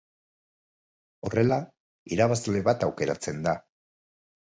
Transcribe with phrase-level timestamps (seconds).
[1.29, 1.61] Horrela,
[2.17, 3.59] irabazle bat aukeratzen da.